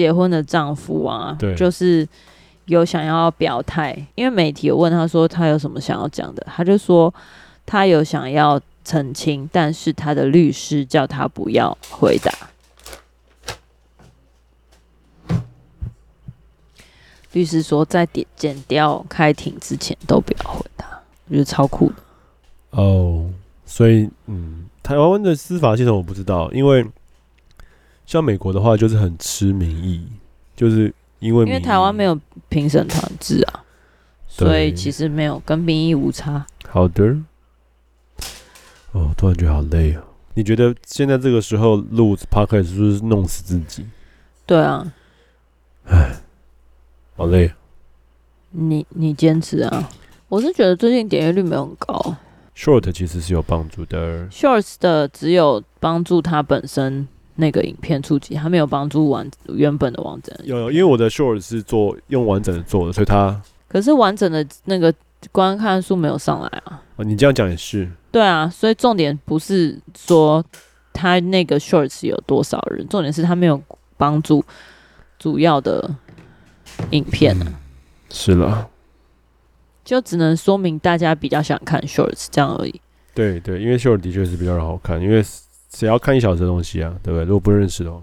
[0.00, 2.08] 结婚的丈夫啊，对就是
[2.64, 7.12] 有想要表态，因为媒体有问他说他有什么想要讲的，他就说
[7.66, 12.32] 他有想要澄清，但是他的律师叫他不要回答。
[17.32, 20.86] 律师说在点剪掉开庭之前都不要回答，
[21.28, 21.96] 我觉得超酷的。
[22.70, 23.30] 哦，
[23.66, 26.86] 所以嗯，台湾的司法系统我不知道，因为
[28.10, 30.04] 像美国的话就是很吃民意，
[30.56, 33.62] 就是因为因为台湾没有评审团制啊，
[34.26, 36.44] 所以其实没有跟民意无差。
[36.68, 37.16] 好的。
[38.90, 40.02] 哦，突然觉得好累啊！
[40.34, 43.86] 你觉得现在这个时候录 podcast 是不是弄死自己？
[44.44, 44.92] 对啊。
[45.84, 46.16] 唉，
[47.14, 47.54] 好累啊。
[48.50, 49.88] 你你坚持啊！
[50.28, 52.16] 我是觉得最近点阅率没有很高。
[52.56, 54.28] Short 其实是有帮助的。
[54.30, 57.06] Shorts 的只有帮助它本身
[57.40, 60.38] 那个影片触及，它没有帮助完原本的网站。
[60.44, 63.42] 有有，因为我的 Short 是做用完整的做的，所以它。
[63.66, 64.94] 可是完整的那个
[65.32, 66.80] 观看数没有上来啊。
[66.96, 67.90] 哦，你这样讲也是。
[68.12, 70.44] 对啊，所以重点不是说
[70.92, 73.60] 他那个 Shorts 有多少人，重点是他没有
[73.96, 74.44] 帮助
[75.18, 75.88] 主要的
[76.90, 77.54] 影片呢、啊嗯。
[78.10, 78.68] 是了。
[79.82, 82.80] 就只能说明大家比较想看 shorts 这样而已。
[83.14, 85.24] 对对，因为 short 的确是比较好看，因为
[85.74, 87.24] 谁要看一小时的东西啊，对不对？
[87.24, 88.00] 如果不认识的话，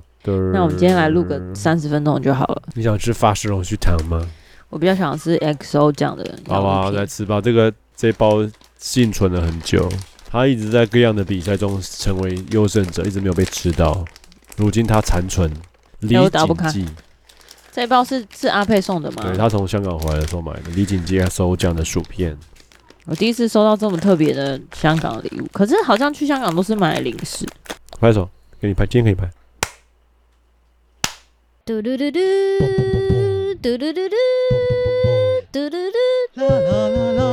[0.53, 2.61] 那我们今天来录个三十分钟就好了。
[2.73, 4.25] 你想吃法式龙须糖吗？
[4.69, 6.39] 我比较想吃 XO 酱的人。
[6.47, 7.39] 好吧，来吃吧。
[7.39, 8.45] 这个这包
[8.77, 9.89] 幸存了很久，
[10.29, 14.03] 他一直在各样的比赛中成为优胜者，一直没有被吃到。
[14.57, 15.49] 如今他残存，
[15.99, 16.29] 李锦
[16.69, 16.85] 记。
[17.71, 19.21] 这包是是阿佩送的吗？
[19.21, 22.37] 对，他从香港回来的时候买的，李锦记 XO 酱的薯片。
[23.09, 27.45] 我第一次收到这么特别的香港礼物，可是好像去香港都是买零食。
[28.01, 29.31] 拍手，给你拍，今天可以拍。
[31.63, 32.19] 嘟嘟嘟嘟，
[33.61, 34.15] 嘟嘟嘟嘟，
[35.53, 35.77] 嘟嘟
[36.35, 37.23] 嘟，啦啦啦啦。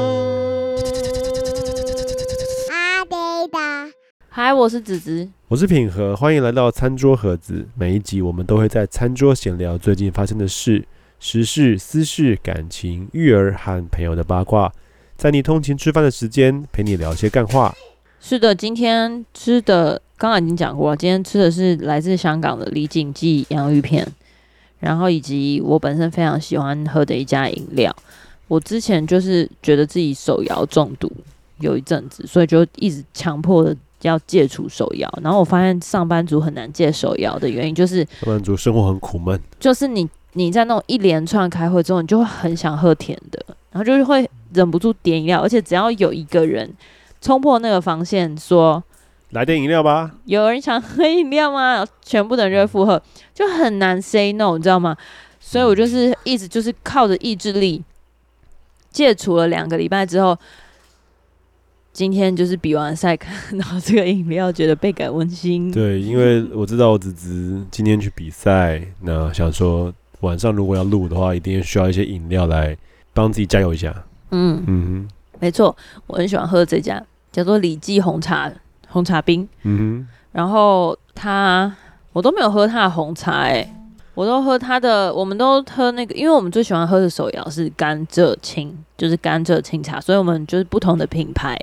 [4.28, 7.66] 嗨，我是子子，我是品和，欢迎来到餐桌盒子。
[7.74, 10.86] 每一集我们都会在餐桌闲聊最近发生的事、
[11.18, 14.72] 时事、私事、感情、育儿和朋友的八卦，
[15.16, 17.74] 在你通勤吃饭的时间陪你聊些干话。
[18.20, 24.06] 是的，今天吃的刚刚已经讲过，今天吃的是来自香港的李锦记洋芋片，
[24.80, 27.94] 然后以及我本身非常喜欢喝的一家饮料。
[28.48, 31.10] 我之前就是觉得自己手摇中毒
[31.60, 33.76] 有一阵子，所以就一直强迫的。
[34.02, 46.72] 要戒除手摇，然后我发现上班族很难戒手摇的原因就是上班族生活很苦闷，就是你你在那种一连串开会之后，你就会很想喝甜的，然后就是会忍不住点饮料，而且只要有一个人
[47.20, 48.82] 冲破那个防线说
[49.30, 51.84] 来点饮料吧，有人想喝饮料吗？
[52.02, 53.02] 全部的人就会附和，
[53.34, 54.96] 就很难 say no，你知道吗？
[55.40, 57.82] 所以我就是一直就是靠着意志力
[58.90, 60.38] 戒除了两个礼拜之后。
[61.92, 65.70] 今天就是比完赛 看到这个饮料，觉得倍感温馨。
[65.70, 72.76] 对，因为我知道我子子今天去比赛，那想说晚上如果要录的话，一定需要一些饮料来
[73.12, 73.94] 帮自己加油一下。
[74.30, 75.08] 嗯嗯，
[75.38, 75.76] 没错，
[76.06, 78.50] 我很喜欢喝这家叫做李记红茶
[78.88, 79.48] 红茶冰。
[79.62, 81.72] 嗯哼，然后他
[82.12, 83.68] 我都没有喝他的红茶，哎，
[84.14, 88.76] 我都喝他的，我们都喝那个，因为我们最喜欢喝的手摇是甘蔗青。
[88.96, 91.58] 就是甘蔗青茶，所以我们就是不同的品牌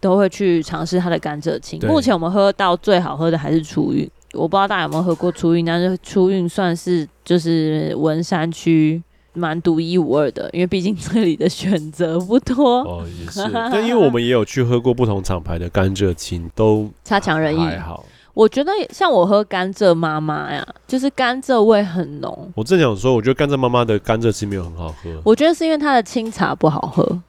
[0.00, 1.80] 都会去尝试它的甘蔗青。
[1.88, 9.02] 目前我们喝到最好喝的还是初韵，我不知道大家有没有喝过初韵，但是初韵算是就是文山区
[9.32, 12.80] 蛮独一无二的，因为毕竟这里的选择不多。
[12.82, 18.04] 哦，也是，但因为我们也有去喝过不同厂牌的甘蔗青，都差强人意，还好。
[18.32, 22.52] 我觉得像我喝甘蔗妈妈呀，就是甘蔗味很浓。
[22.56, 25.08] 我正想说，我觉得甘蔗妈妈的甘蔗青没有很好喝。
[25.24, 27.20] 我觉得是因为它的清茶不好喝，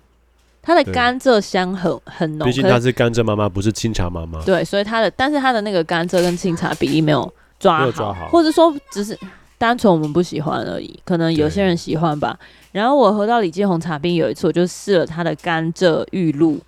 [0.65, 2.47] 它的甘蔗香很很浓。
[2.47, 4.43] 毕竟它是甘蔗妈妈，不是清茶妈妈。
[4.43, 9.17] 对，所以它的，但是它的那个甘蔗跟清茶比例没有抓好，或者说只是
[9.59, 10.99] 单纯我们不喜欢而已。
[11.05, 12.37] 可能有些人喜欢吧。
[12.71, 16.59] 然后我喝到李记红茶冰有一次，我就试了它的甘蔗玉露，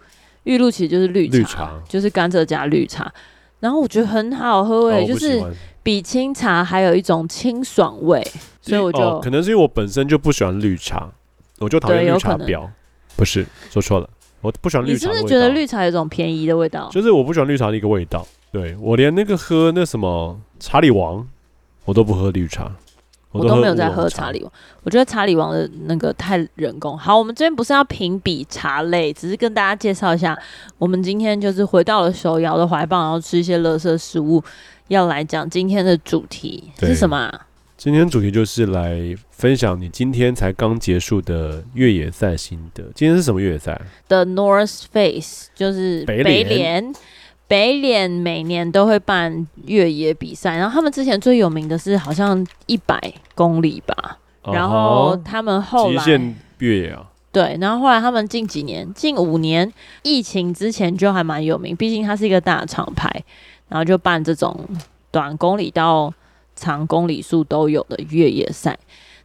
[0.44, 3.12] 玉露其实就是绿茶，绿茶就是甘蔗加绿茶。
[3.60, 5.44] 然后我觉得很好喝诶，就是
[5.82, 8.26] 比清茶还有一种清爽味，
[8.62, 11.10] 所以我就、哦、可能是因为我本身就不喜欢绿茶，
[11.58, 12.70] 我就讨厌绿茶婊。
[13.18, 14.10] 不是说错了，
[14.40, 14.94] 我不喜欢绿茶。
[14.94, 16.88] 你是不是觉得绿茶有种便宜的味道？
[16.90, 18.26] 就是我不喜欢绿茶的一个味道。
[18.54, 21.28] 对，我连那个喝那什么查理王，
[21.84, 22.72] 我都不喝绿茶。
[23.32, 24.52] 我都没有在喝查理王，
[24.84, 26.98] 我觉得查理王的那个太人工。
[26.98, 30.36] 好，我们这边不是要评比茶类，只是跟大家介绍一下，
[30.78, 34.42] 我们今天就是回到了手摇的怀抱，然后吃一些垃圾食物，
[34.88, 37.47] 要来讲今天的主题是什么啊？
[37.78, 42.84] 今天主题就是来分享你今天才刚结束的越野赛心得。
[42.96, 46.92] 今天是什么越野赛？The North Face 就是北脸。
[47.48, 53.00] 北脸每年都会办越野比赛，然后他们之前最有名的是好像一百
[53.36, 54.18] 公里吧。
[54.42, 59.72] Uh 然后他们后来极限越野啊，对，然后后来他们近几年，近五年
[60.02, 63.24] 疫情之前就还蛮有名，毕竟它是一个大厂牌，
[63.70, 64.68] 然后就办这种
[65.12, 66.12] 短公里到。
[66.58, 68.78] 长公里数都有的越野赛，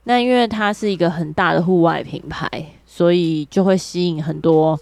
[0.04, 2.46] 那因为它是一个很大的户外品牌，
[2.86, 4.78] 所以就会吸引很多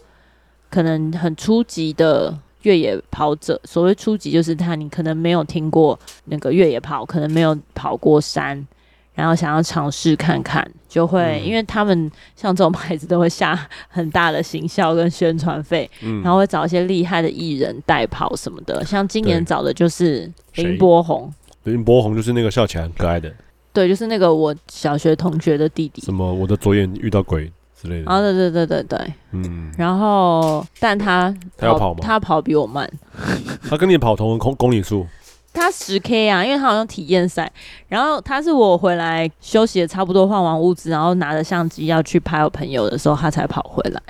[0.68, 3.58] 可能很初级的越野跑者。
[3.64, 8.66] 所谓初级，就是他你可能没有听过那个越野跑，可能没有跑过山，
[9.14, 18.84] 然后想要尝试看看，就会、嗯、因为他们像这种牌子都会下 很大的行销跟宣传费、嗯，然后会找一些厉害的艺人代跑什么的。
[18.84, 21.32] 像今年找的就是林柏宏。
[21.64, 23.30] 林柏宏就是那个笑起来很可爱的，
[23.72, 26.02] 对，就是那个我小学同学的弟弟。
[26.02, 26.32] 什么？
[26.32, 28.10] 我的左眼遇到鬼之类的。
[28.10, 29.72] 啊，对对对对对，嗯。
[29.76, 32.00] 然后，但他他要跑吗？
[32.02, 32.90] 他跑比我慢。
[33.68, 35.06] 他跟你跑同公公里数？
[35.52, 37.50] 他十 K 啊，因为他好像体验赛。
[37.88, 44.00] 然后他是我回来休息的差不多，换完物资，然后拿着相机要去拍我朋友的时候，他才跑回来。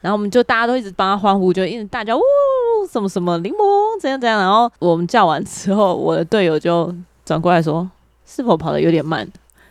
[0.00, 2.22] 然后我们就大家都一直帮他欢呼，就一直大叫呜
[2.90, 4.38] 什么什么柠檬怎样怎样。
[4.38, 7.88] 然后我们叫完之后，我的队友就转过来说
[8.24, 9.28] ：“是否跑得有点慢？”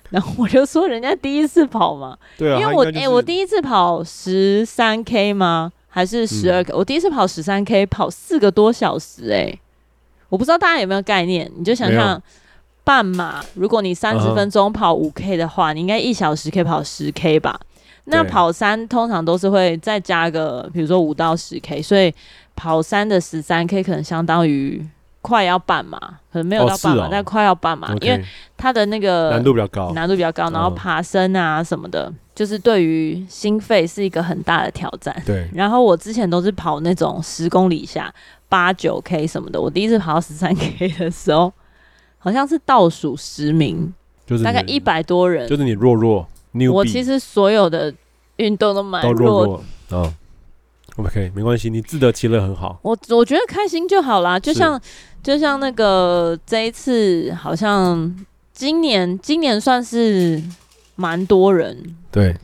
[0.09, 5.71] 然后我就说：“人家第一次跑嘛， 对啊，因为我哎、就是欸，我第一次跑十三 K 吗？
[5.89, 6.73] 还是十二 K？
[6.73, 9.59] 我第一次跑十三 K，跑四个多小时、欸，哎，
[10.29, 11.51] 我不知道大家有没有概念？
[11.57, 12.21] 你就想象
[12.83, 17.59] 半马，如果你三十分钟跑五 K 的话，你应该一小时可以跑十 K 吧？”
[18.09, 22.13] 那跑山通常都是会再加个，比如说五到十 K，所以
[22.55, 24.85] 跑山的十三 K 可能相当于
[25.21, 25.99] 快要半马，
[26.31, 27.07] 可能没有到半马，哦。
[27.07, 28.23] 哦、但快要半马，因为
[28.55, 35.13] 它的那个难度比较高，难度比较高，然后爬升啊什么的，哦、就是对于心肺是一个很大的挑战。
[35.25, 35.49] 对。
[35.53, 38.13] 然后我之前都是跑那种十公里以下
[38.47, 41.51] 八九 K 什么的，我第一次跑到十三 K 的时候，
[42.17, 43.93] 好像是倒数十名，
[44.25, 46.25] 就是大概一百多人，就是你弱弱。
[46.67, 47.93] 我其实所有的
[48.37, 50.13] 运动都蛮弱，弱，弱，嗯
[50.95, 52.79] ，OK，没关系，你自得其乐很好。
[52.81, 54.81] 我我觉得开心就好啦，就像
[55.21, 58.15] 就像那个这一次，好像
[58.53, 60.41] 今年今年算是
[60.95, 62.35] 蛮多人，对，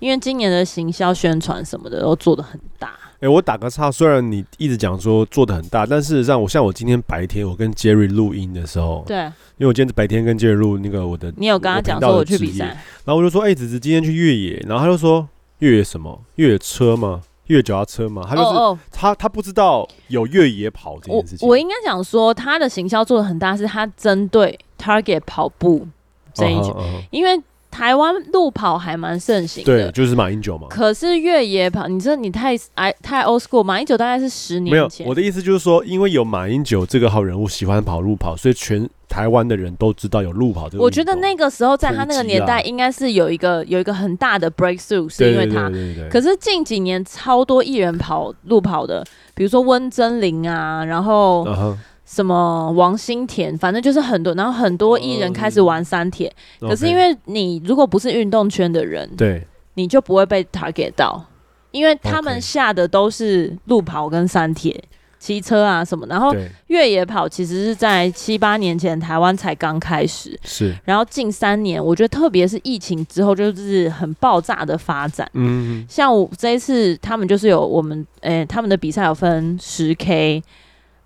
[0.00, 2.98] 因为今年的行销宣传什么的都做的很大。
[3.24, 12.66] 哎、欸，我打个岔，虽然你一直讲说做的很大，但事实上，我像我今天白天我跟 Jerry 录音的时候，对，因为我今天白天跟 Jerry 录那个我的，你有跟他讲说我去比赛，
[13.06, 15.26] 然后我就说，哎、欸，子子今天去越野，然后他就说
[15.60, 16.20] 越野什么？
[16.34, 17.22] 越野车吗？
[17.46, 18.26] 越野脚踏车吗？
[18.28, 18.78] 他就是、oh, oh.
[18.92, 21.48] 他他不知道有越野跑这件事情。
[21.48, 25.88] 我，我应该讲说他的行销做的很大，是他针对 Target 跑步
[26.34, 27.04] 这一群，uh uh.
[27.10, 27.42] 因为。
[27.74, 30.68] 台湾路跑还蛮盛行的，对，就是马英九嘛。
[30.70, 35.04] 可是越野跑，你知道你太哎太 old school，马英九大概是十年前。
[35.04, 40.84] 没有，我的意思就是说，因为有马英九这个好人物喜欢跑路跑，所以全台湾的人都知道有路跑这个。
[40.84, 45.68] 我觉得那个时候在他那个年代，应该是有一个有一个很大的 breakthrough，是因为他。
[45.68, 46.08] 对对对对对。
[46.10, 49.04] 可是近几年超多艺人跑路跑的，
[49.34, 51.44] 比如说温贞菱啊，然后。
[51.44, 51.76] Uh -huh.
[52.06, 56.30] 什么王心田，反正就是很多，然后很多艺人开始玩三铁，
[56.60, 61.24] 嗯，可是因为你如果不是运动圈的人，对，你就不会被 target 到，
[61.70, 64.84] 因为他们下的都是路跑跟三铁、
[65.18, 66.36] 骑车啊什么，然后
[66.66, 80.42] 越野跑其实是在七八年前台湾才刚开始，是，然后近三年我觉得特别是疫情之后就是很爆炸的发展，嗯，像我这一次他们就是有我们，诶、欸，他们的比赛有分十 K。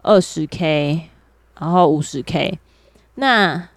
[0.09, 1.03] 二十 K，
[1.61, 2.59] 然后五十 K，
[3.17, 3.69] 那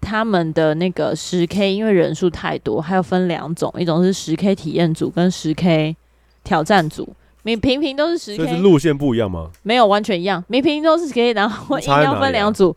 [0.00, 5.94] 他们的那个十 K，因为人数太多，还有分两种，一种是十 K 体验组跟十 K
[6.42, 7.14] 挑战组。
[7.42, 9.50] 你平平都是十 K，是路线不一样吗？
[9.62, 10.42] 没有，完全一样。
[10.48, 12.74] 每平平都是十 K，然后 硬要分两组，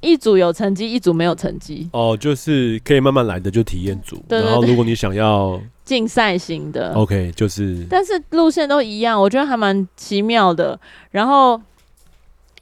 [0.00, 1.88] 一组有成绩，一组没有成绩。
[1.92, 10.76] 哦，就是可以慢慢来的就体验组，然后如果你想要竞赛型的，OK，就是，但是路线都一样，我觉得还蛮奇妙的。
[11.12, 11.60] 然后。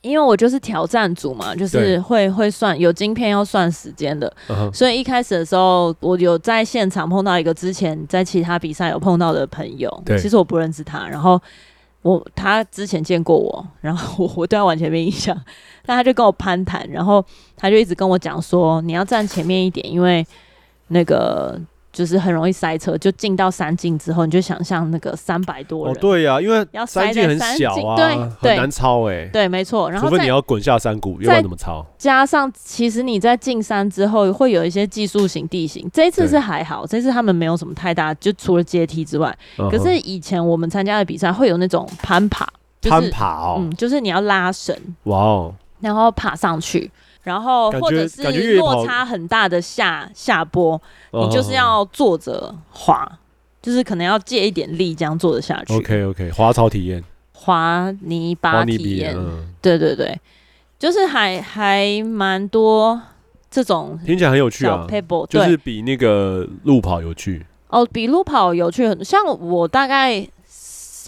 [0.00, 4.72] 因为我就是挑战组嘛，就是会会算有晶片要算时间的，uh -huh.
[4.72, 11.40] 所以一开始的时候，我有在现场碰到一个之前在其他比赛有碰到的朋友，其实我不认识他，然后
[12.02, 15.36] 我他之前见过我，然后我 我对他完全没印象，
[15.84, 17.24] 但他就跟我攀谈，然后
[17.56, 20.26] 他就一直跟我讲说，你要站前面一点，因为
[20.88, 21.60] 那个。
[21.98, 25.92] 就是很容易塞车，就进到山径之后，你就想象那个三百多人。
[25.92, 27.96] 哦，对呀、啊，因为要塞在山径很小啊，
[28.40, 29.30] 对，很难超哎、欸。
[29.32, 29.90] 对，没错。
[29.90, 31.84] 然后除非你要滚下山谷，要不然怎么超？
[31.98, 35.90] 加上，其实你在进山之后，会有一些技术型地形。
[35.92, 39.36] 这一次是还好，这次他们没有什么太大，就除了阶梯之外。
[39.56, 42.46] 可是以前我们参加的比赛会有那种攀爬，
[42.80, 46.88] 就是、攀爬哦，嗯，就是你要拉绳，哇哦，然后爬上去。
[47.28, 48.22] 然后或者是
[48.56, 50.80] 落差很大的下下坡，
[51.12, 53.06] 你就是要坐着滑，
[53.60, 55.74] 就是可能要借一点力这样坐着下去。
[55.74, 60.18] OK OK，滑草体验，滑泥巴体验，嗯、对对对，
[60.78, 62.98] 就是还还蛮多
[63.50, 64.86] 这种，听起来很有趣啊，
[65.28, 67.44] 就是比那个路跑有趣。
[67.68, 69.04] 哦，比路跑有趣很多。
[69.04, 70.26] 像我大概。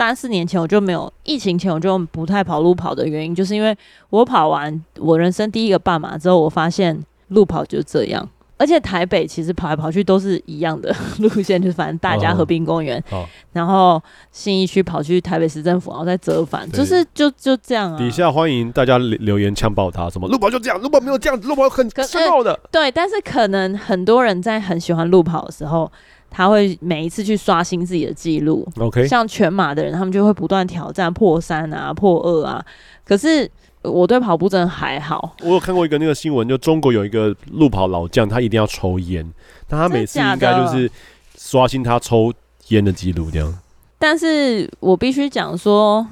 [0.01, 3.77] 三四年前我就没有，疫情前我就不太跑路跑的原因，就是因为
[4.09, 8.27] 我跑完我人生第一个半马之后，我发现路跑就这样，
[8.57, 10.91] 而且台北其实跑来跑去都是一样的
[11.21, 14.03] 路线，就是反正大家和平公园，哦、然后
[14.33, 17.99] 信义区跑去台北市政府，然后再折返，就是就就这样啊。
[17.99, 22.59] 底下欢迎大家留言呛爆他，什么路跑就这样，路跑没有这样子，路跑很深奥的。
[22.73, 25.93] 对，但是可能很多人在很喜欢路跑的时候。
[26.31, 32.65] 他会每一次去刷新自己的记录，OK，像全马的人，他们就会不断挑战破三啊、破二啊。
[33.05, 33.51] 可是
[33.83, 35.35] 我对跑步真的还好。
[35.43, 39.29] 我有看过一个那个新闻，就中国有一个路跑老将，他一定要抽烟，
[39.67, 40.89] 但他每次应该就是
[41.37, 42.33] 刷新他抽
[42.69, 43.59] 烟的记录这样。
[43.99, 46.07] 但是我必须讲说，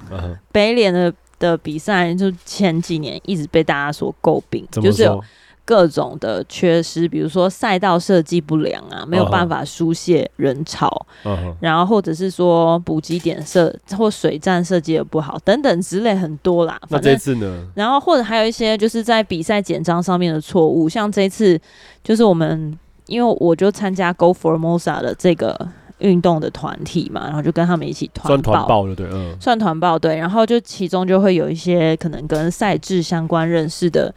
[0.50, 5.22] 北脸的的比赛就前几年一直被大家所诟病，就是有。
[5.68, 10.88] 各种的缺失，比如说赛道设计不良啊，没有办法疏泄人潮
[11.24, 11.54] ，uh -huh.
[11.60, 16.80] 然后或者是说补给点设或水站设计的不好等等之类很多啦。
[16.88, 17.66] 那这次呢？
[17.74, 21.60] 然后或者还有一些就是在比赛简章上面的错误，像这次
[22.02, 34.14] 就是我们因为我就参加 Go Formosa 的这个运动的团体嘛，然后就跟他们一起团报，了对，嗯，算团报对，然后就其中就会有一些可能跟赛制相关认识的。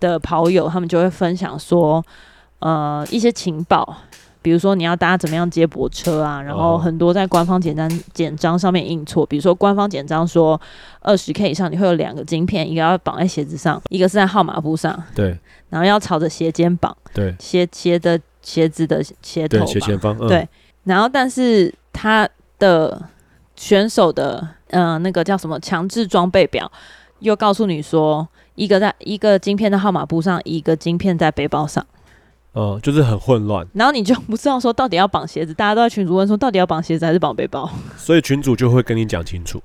[0.00, 2.04] 的跑友，他们就会分享说，
[2.58, 3.96] 呃，一些情报，
[4.42, 10.60] 比如说你要搭怎么样接驳车啊，然后很多在官方简单简章上面印错，比如说官方简章说
[11.00, 15.38] 二十 K 以上你会有两个晶片，一个要绑在鞋子上，一个是在号码布上，对，
[15.68, 20.48] 然后要朝着鞋尖绑，对，鞋鞋的鞋子的鞋头，斜前方，嗯，对，
[20.84, 22.28] 然后但是他
[22.58, 23.00] 的
[23.54, 26.70] 选手的，呃，那个叫什么强制装备表
[27.18, 28.26] 又告诉你说。
[28.60, 31.84] 一个在一个晶片的号码布上，一个晶片在背包上，
[32.52, 33.66] 嗯，就是很混乱。
[33.72, 39.62] 然后你就不知道说到底要绑鞋子，大家都在群主问说到底要绑鞋子还是绑背包，所以群主就会跟你讲清楚。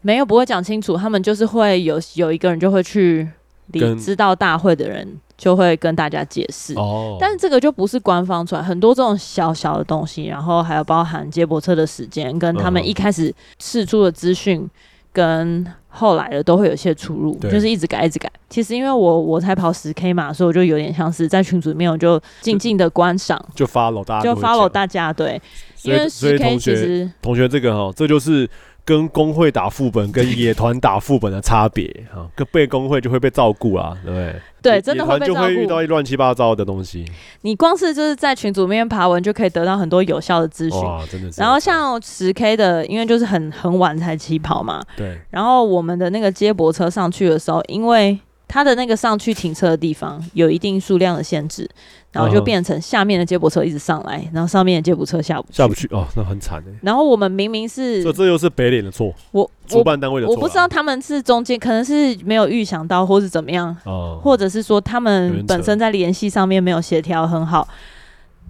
[0.00, 3.28] 没有不会讲清楚，他们就是会有有一个人就会去
[3.66, 6.72] 理知道大会的人就会跟大家解释。
[6.76, 14.66] 哦，但是这个就不是官方出来，很多这种小小的东西，然后还有包含接驳车的时间跟他们一开始释出的资讯。
[15.12, 18.30] 跟后来的都会有些出入，就是一直改一直改。
[18.48, 25.12] 其实因为我我才跑十 K 嘛，所以我就有点像是在群组里面，我就静静的观赏，就 follow 大家，就 follow 大家。
[25.12, 25.40] 对，
[25.82, 28.48] 因为十 K 其实同学这个哈，这就是。
[28.88, 34.34] 跟工会打副本跟野团打副本的差别啊， 跟被工会就会被照顾啊，对不对？
[34.62, 35.40] 对，真的会被照顾。
[35.40, 37.04] 就会遇到一乱七八糟的东西。
[37.42, 40.80] 你光是就是在群组里面爬文，就可以得到很多有效的资讯。
[40.80, 41.38] 哇，真的是。
[41.38, 44.80] 然后像十 K 的，因为就是很很晚才起跑嘛。
[44.96, 45.20] 对。
[45.28, 48.18] 然后我们的那个接驳车上去的时候，因为
[48.48, 51.68] 它的那个上去停车的地方有一定数量的限制。
[52.10, 56.78] 然后就变成下面的接驳车一直上来，然后上面的接驳车下不去，下不去哦，那很惨哎。
[56.80, 67.68] 然后我们明明是，这这又是北脸的错，我主办单位的错，我不知道他们是中间可能是没有预想到，或是怎么样，哦，或者是说他们本身在联系上面没有协调很好，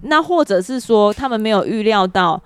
[0.03, 2.41] 那或者是说他们没有预料到。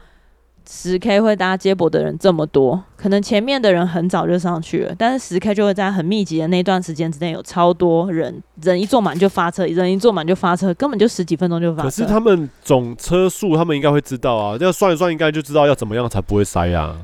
[0.70, 11.90] 十 K 会搭接驳的人这么多，可能前面的人很早就上去了，但是十 K 就会在很密集的那段时间之内有超多人，人一坐满就发车，人一坐满就发车，根本就十几分钟就发车。
[11.90, 16.96] 可是他们总车速，他们应该会知道啊，要算一算，应该就知道要怎么样才不会塞啊。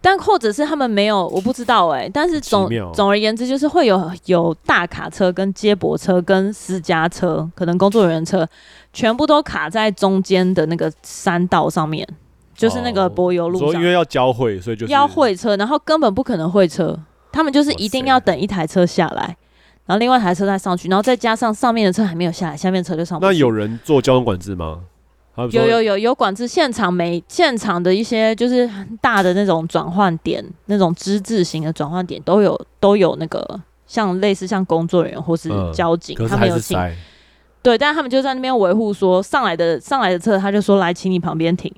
[0.00, 2.10] 但或者是他们没有，我不知道哎、欸。
[2.14, 8.46] 但是总总而言之，就是会有有大卡车、跟接驳车、跟私家车，可能工作人员车，
[8.92, 12.06] 全部都卡在中间的那个山道上面。
[12.56, 16.98] 就是那个柏油路上，因为要交会，所以就要会车，然后根本不可能会车，
[17.30, 19.36] 他们就是一定要等一台车下来，
[19.84, 23.32] 然后另外一台车再上去，然后再加上上面的车还没有下来，下面车就上不去。
[23.32, 24.80] 那有人做交通管制吗？
[25.52, 36.78] 有有有有管制，现场每现场的一些就是很大的那种转换点，那种之字形的转换点都有都有那个像类似像工作人员或是交警，嗯、他们有请。
[37.62, 41.70] 对，但他们就在那边维护，说上来的上来的车，他就说来，请你旁边停。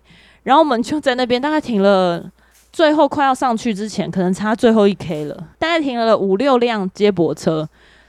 [0.48, 2.24] 然后我们就在那边大概停了，
[2.72, 7.68] 最后快要上去之前，可能差最后一 K 了，大概停了五六辆接驳车，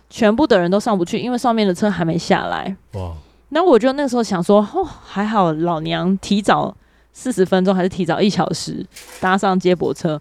[0.09, 2.73] 全部的人都上不去，因为上面的车还没下来。
[2.93, 3.11] 哇！
[3.49, 6.73] 那我就那时候想说，哦，还好老娘提早
[7.11, 8.85] 四十分钟，还是提早一小时
[9.19, 10.17] 搭上接驳车，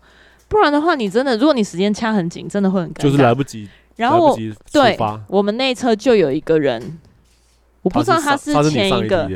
[0.49, 3.69] 不然的话，你真的如果你时间掐很紧，真的会很尴尬，就是来不及。
[3.95, 4.37] 然后我
[4.73, 4.99] 对，
[5.29, 6.99] 我们那车就有一个人，
[7.83, 9.23] 我不知道他是前一个。
[9.25, 9.29] 他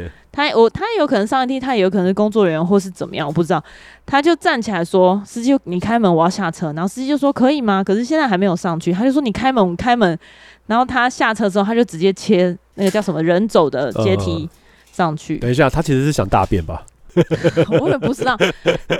[0.54, 3.62] 我他有可能上电梯，他也有可能是工作人员或是怎么样，我不知道。
[4.06, 8.92] 他就站起来说：“司机，你开门，我要下车。”然后司机就说：“可以吗？”可是现在还没有上去。
[8.92, 10.18] 他就说：“你开门，开门。”
[10.66, 14.48] 然后他下车之后，他就直接切那个叫什么人走的阶梯
[14.90, 15.34] 上去。
[15.34, 16.82] 呃，等一下，他其实是想大便吧？
[17.80, 18.36] 我也不知道，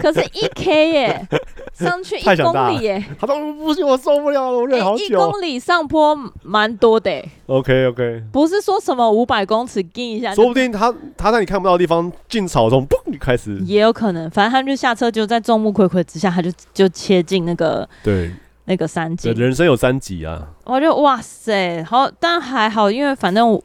[0.00, 1.28] 可是一 K 耶，
[1.73, 5.04] 上去一公里耶，他说不行，我受不了了，我忍好久。
[5.04, 7.25] 一公里上坡蛮多的。
[7.47, 13.59] OK OK，不是说什么五百公尺进一下，说不定他他在你看不到的地方进草丛，嘣就开始。
[13.64, 18.31] 也有可能，反正他们就下车，就在众目睽睽之下，他就就切进那个对
[18.66, 19.31] 那个三级。
[19.31, 20.47] 人生有三级啊！
[20.64, 23.61] 我就哇塞，好，但还好，因为反正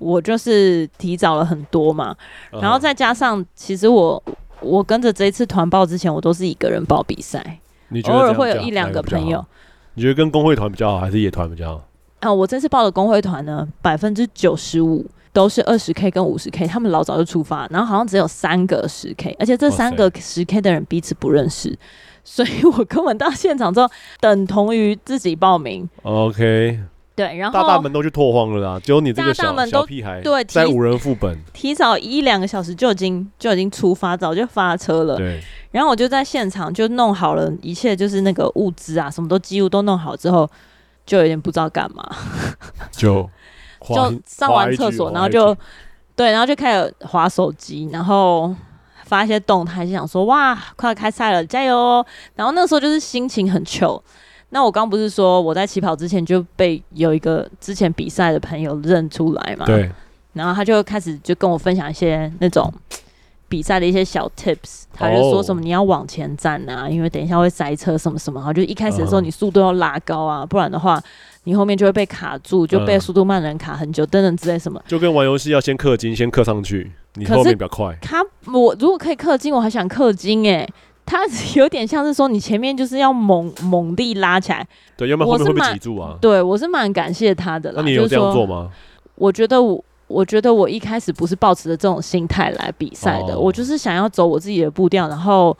[0.00, 0.20] 我。
[0.20, 2.14] 就是提早了很多嘛，
[2.52, 4.22] 然后再加上，其实我
[4.60, 7.58] 我跟着这一次团报之前，我都是一个人报比赛，
[8.04, 9.44] 偶尔会有一两个朋友。
[9.94, 11.84] 你觉得跟工会团比较好，还是野团比较好？
[12.20, 21.76] 啊，我这次报的工会团呢，百分之九十五都是二十 K 跟五十 K，他们老早就出发，然后好像只有三个十 K，而且这三个十 K 的人彼此不认识，
[22.22, 23.88] 所以我根本到现场之后，
[24.20, 25.88] 等同于自己报名。
[26.02, 26.78] OK。
[27.16, 35.16] 对，然后大大们都去拓荒了啦，只有你这个小大大们都小屁孩对，在五人副本提早一两个小时就已经就已经出发，早就发车了。
[35.16, 35.38] 对，
[35.70, 40.48] 然后我就在现场就弄好了一切，就是那个物资啊，什么都几乎都弄好之后，
[41.04, 42.08] 就有点不知道干嘛，
[42.90, 43.28] 就
[43.84, 45.54] 就上完厕所，然后就
[46.16, 48.54] 对，然后就开始划手机，然后
[49.04, 52.04] 发一些动态，就想说哇，快要开赛了，加油！
[52.34, 54.02] 然后那时候就是心情很糗。
[54.50, 59.64] 那我刚不是说我在起跑之前就被有一个之前比赛的朋友认出来嘛？
[59.64, 59.90] 对。
[60.32, 62.72] 然后他就开始就跟我分享一些那种
[63.48, 68.38] 比赛的一些小 tips，他就说什么你要往前站啊，因为等一下会塞车什么什么。
[68.38, 71.02] 然后就一开始的时候你速度要拉高啊，不然的话
[71.44, 74.80] 你后面就会被卡住，就被速度慢的人卡很久，等等之类什么。
[74.86, 77.96] 就跟玩游戏要先氪金，先氪上去，你后面比较快。
[78.00, 80.70] 他我如果可以氪金，我还想氪金哎、欸。
[81.10, 81.18] 它
[81.56, 84.64] 有点像是说，你前面就是要猛猛地拉起来，
[84.96, 86.16] 对，要不然后面会被挤住啊。
[86.20, 87.82] 对，我是蛮感谢他的啦。
[87.82, 88.70] 那你有这样做吗？
[89.16, 95.56] 我觉得我，我觉得我一开始不是抱持着这种心态来比赛的，哦，我就是想要走我自己的步调，然后。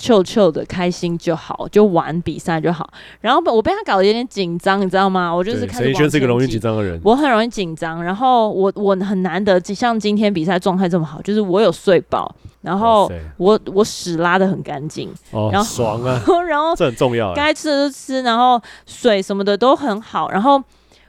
[0.00, 2.90] 臭臭的开心就好，就玩比赛就好。
[3.20, 5.30] 然后我被他搞得有点紧张，你知道吗？
[5.30, 5.94] 我就是开始。
[6.10, 6.98] 是一个容易紧张的人。
[7.04, 20.30] 我很容易紧张，然后我我很难得像今天比赛状态这么好，就是我有睡饱，然后我我屎拉的很干净，哦，然后爽啊， 然后这很重要，该吃的就吃，然后水什么的都很好。
[20.30, 20.60] 然后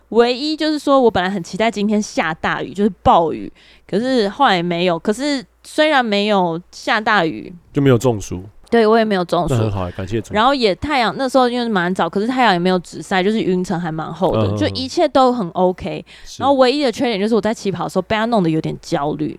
[0.09, 3.51] 唯一就是说我本来很期待今天下大雨，就是暴雨，
[3.89, 4.99] 可是后来没有。
[4.99, 8.43] 可是虽然没有下大雨，就没有中暑。
[8.71, 10.33] 对，我也没有中暑，很好，感谢主。
[10.33, 16.03] 然后也太阳那时候因为蛮早，可是太阳也没有直晒，就是云层还蛮厚的，嗯，就一切都很 OK。
[16.37, 19.37] 然后唯一的缺点就是我在起跑的时候被他弄得有点焦虑。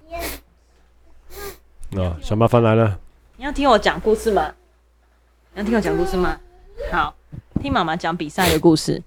[1.96, 2.98] 啊，小麻烦来了。
[3.38, 4.52] 你要听我讲故事吗？
[5.54, 6.38] 你要听我讲故事吗？
[6.92, 7.14] 好，
[7.60, 9.02] 听妈妈讲比赛的故事。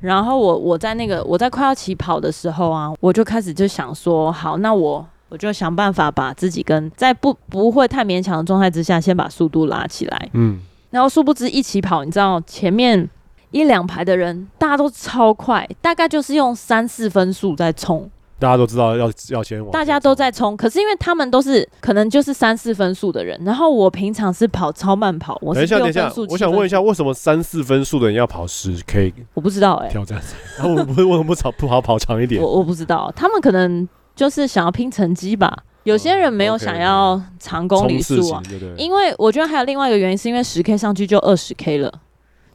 [0.00, 5.06] 然后我我在那个我在快要起跑的时候啊，我就开始就想说，好，那我。
[5.28, 10.28] 我就想办法把自己跟在不不会太勉强的状态之下，先把速度拉起来。
[10.34, 10.60] 嗯，
[10.90, 13.08] 然后殊不知一起跑，你知道前面
[13.50, 18.08] 一两排的人大家都超快，大概就是用三四分速在冲。
[18.38, 25.82] 大家都知道要要先往，大家都在冲，可是因为他们都是可能就是三四分速的人，然后我平常是跑超慢跑，我是六分速。
[25.82, 29.12] 等一下，等一下，我想问一下，为什么三四分速的人要跑十 K？
[29.32, 30.20] 我不知道哎、欸，挑战。
[30.58, 32.40] 然后我不会为什么不跑不好跑长一点？
[32.40, 33.88] 我我不知道，他们可能。
[34.16, 38.42] 就是想要拼成绩吧，有些人没有想要长公里数啊，
[38.76, 41.92] 因为我觉得还有另外一个原因，是因为十 K 上去就二十 K 了，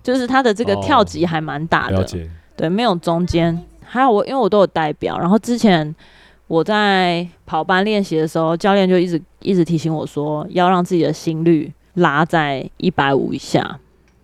[0.01, 2.03] 就是他的这个跳级还蛮大的，
[2.57, 3.63] 对，没有中间。
[3.83, 5.95] 还有我，因为我都有代表，然后之前
[6.47, 13.79] 我在跑班练习的时候，教练就一直一直提醒我说，要让自己的心率拉在一百五以下。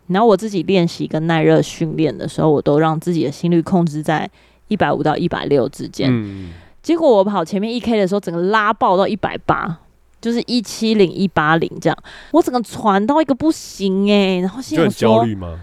[0.08, 4.30] 然后我自己练习跟耐热训练的时候，我都让自己的心率控制在
[4.70, 6.10] 一百五到一百六之间。
[6.10, 6.54] 嗯
[6.88, 9.78] 结果我跑前面一 K 的时候，整个拉爆到一百八，
[10.22, 11.98] 就是一七零一八零这样，
[12.32, 15.60] 我整个喘到一个不行哎、欸，然后心里说，就很焦虑吗？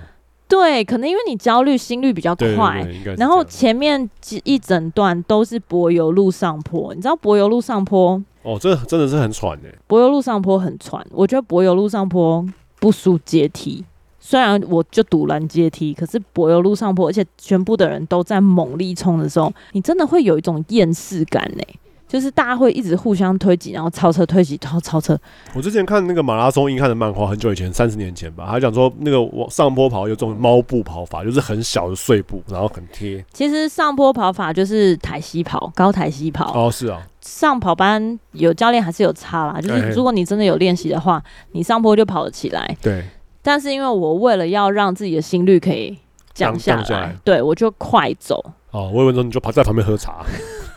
[0.46, 4.10] 对，可能因为你焦虑，心率比较快，然后前面
[4.44, 8.22] 一整段都是柏油路上坡，你知道柏油路上坡？
[8.42, 9.68] 哦，这真的是很喘的。
[9.86, 12.46] 柏油路上坡很喘，我觉得柏油路上坡
[12.78, 13.82] 不输阶梯。
[14.26, 21.62] 虽然我就堵拦阶梯，可是柏油路上坡，而且全部的人都在猛力冲的时候，你真的会有一种厌世感呢。
[22.06, 25.18] 就是大家会一直互相推挤，然后超车推挤，然后超车。
[25.52, 33.22] 我之前看那个马拉松硬汉的漫画，很久以前，三十年前吧，他讲说那个往上坡跑有种猫步跑法，就是很小的碎步，然后很贴。
[33.32, 36.52] 其实上坡跑法就是台膝跑，高台膝跑。
[36.54, 37.02] 哦，是啊。
[37.20, 41.20] 上跑班有教练还是有差啦，就是如果你真的有练习的话，
[41.52, 42.76] 你上坡就跑得起来。
[42.80, 43.02] 对。
[43.44, 45.96] 但是因为我为了要让自己的心率可以
[46.32, 48.44] 降下来，对我就快走。
[48.72, 50.24] 哦，我以为说你就跑在旁边喝茶。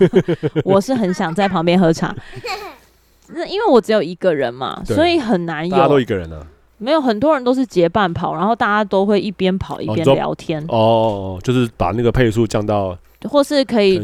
[0.64, 2.16] 我是很想在旁边喝茶，
[3.30, 5.72] 那因为我只有一个人嘛，所以很难有。
[5.72, 6.46] 大家都一个人啊？
[6.78, 10.64] 没有，很多人都是结伴跑，然后大家都会一边跑一边聊天。
[10.68, 14.00] 哦，哦，就是把那个配速降到，或是可以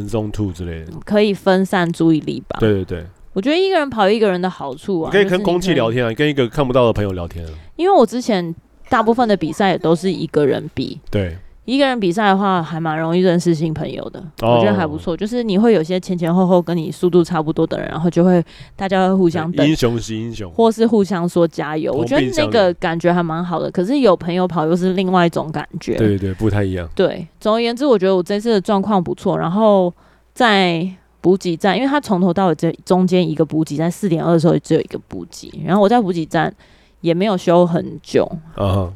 [1.06, 2.58] 可以分散注意力吧。
[2.60, 7.52] 对对对，我觉得一个人跑一个人的好处啊，可以跟空气聊天啊，跟一个看不到的朋友聊天啊。
[7.76, 8.54] 因为我之前
[8.90, 11.38] 大部分的比赛也都是一个人比，对。
[11.66, 15.16] 一个人比赛的话，还蛮容易认识新朋友的，哦、我觉得还不错。
[15.16, 18.44] 就是你会有些前前后后跟你速度差不多的人，然后就会
[18.76, 21.94] 大家会互相等，英雄惜英雄，或是互相说加油。
[21.94, 23.72] 我觉得那个感觉还蛮好的。
[23.72, 26.86] 可是有朋友跑又是另外一种感觉，对对，不太一样。
[26.94, 29.38] 对，总而言之，我觉得我这次的状况不错。
[29.38, 29.94] 然后
[30.34, 30.86] 在
[31.24, 36.54] 补给站，因为它从头到尾这中间一个补给，站四点二的时候只有一个补给，然后我在补给站
[37.00, 38.92] 也没有休很久，啊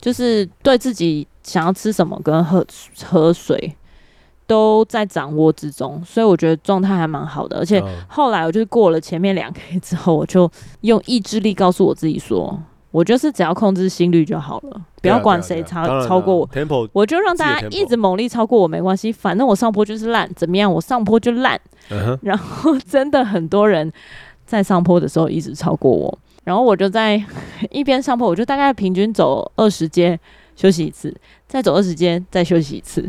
[0.00, 2.64] 就是对自己想要吃什么跟喝
[3.04, 3.74] 喝水
[4.46, 7.58] 都在掌握之中，所以我觉得状态还蛮好的。
[7.58, 10.48] 而且后来我就是过了前面两个月之后，我就
[10.82, 12.56] 用意志力告诉我自己说，
[12.90, 16.48] 我就是只要控制心率就好了，不要管谁超超过我，
[16.92, 20.72] 我就让大家一直猛力超过我没关系，反正我上坡就是烂，怎么样？
[20.72, 21.60] 我上坡就烂。
[22.22, 23.92] 然后真的很多人
[24.46, 26.18] 在上坡的时候一直超过我。
[26.44, 27.22] 然后我就在
[27.70, 30.18] 一边上坡，我就大概平均走二十阶
[30.56, 31.14] 休息一次，
[31.46, 33.08] 再走二十阶再休息一次。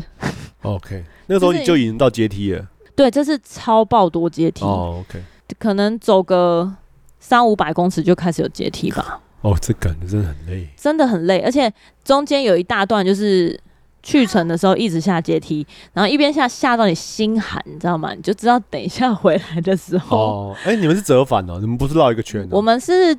[0.62, 2.68] OK，那个时候你就已经到阶梯了。
[2.94, 4.64] 对，这是超爆多阶梯。
[4.64, 5.20] 哦，OK，
[5.58, 6.72] 可能走个
[7.18, 9.20] 三五百公尺就开始有阶梯吧。
[9.40, 11.72] 哦，这感觉真的很累，真的很累，而且
[12.04, 13.60] 中间有一大段就是。
[14.04, 18.12] 去程的时候一直下阶梯，然后一边下下到你心寒，你知道吗？
[18.14, 20.16] 你就知道等一下回来的时候。
[20.16, 22.46] 哦，哎、欸，你们是折返哦，你们不是绕一个圈？
[22.50, 23.16] 我们是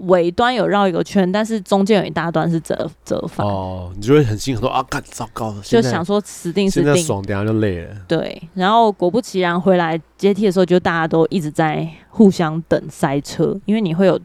[0.00, 3.46] 尾端有绕一个圈，但是中间有一大段是折折返。
[3.46, 7.94] 哦，你就会很心很说啊，干糟糕了，就想说死定死定，现在爽，等下就累了。
[8.08, 14.20] 对，然后果不其然回来阶梯的时候，就大家都一直在互相等塞车，因为你会有。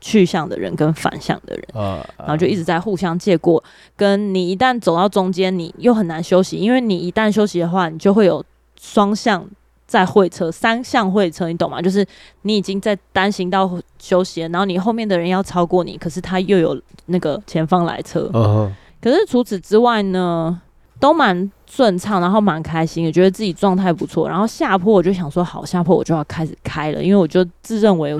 [0.00, 3.62] 去向的人跟反向的人，啊，然后就一直在互相借过。
[3.96, 8.44] 跟你一旦走到中间，你又很难休息，因为你一旦休息的话，你就会有
[8.80, 9.44] 双向
[9.86, 11.82] 在会车、三项会车，你懂吗？
[11.82, 12.06] 就是
[12.42, 18.30] 你已经在单行道休息了，然后你后面的人要超过你，可是他又有那个前方来车。
[18.32, 18.70] Uh-huh.
[19.00, 20.60] 可是除此之外呢，
[21.00, 24.28] 都蛮顺畅，然后蛮开心，也觉得自己状态不错。
[24.28, 28.16] 然后下坡我就想说，好，下坡我就要开始开了，因为我就自认为。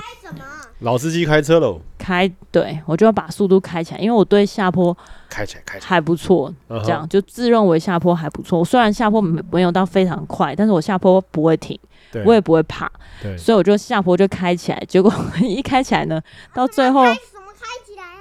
[0.81, 4.97] 老司机开车喽，开，对，我就要把速度开起来，因为我对下坡
[5.29, 8.65] 开起来开起来还不错，这样就自认为下坡还不错。
[8.65, 11.77] 虽然下坡没有到非常快，但是我下坡不会停，
[12.25, 12.89] 我也不会怕，
[13.37, 14.81] 所以我就下坡就开起来。
[14.87, 15.13] 结果
[15.43, 16.23] 一开起来呢，
[16.55, 17.05] 到最后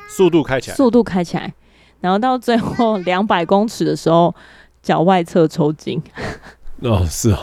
[0.10, 1.54] 速度开起来，速度开起来，
[2.02, 4.34] 然后到最后两百公尺的时候，
[4.82, 6.02] 脚外侧抽筋。
[6.82, 7.40] 哦，是啊。